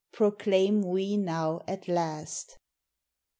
proclaim 0.11 0.81
we 0.81 1.15
now 1.15 1.61
at 1.67 1.87
last. 1.87 2.57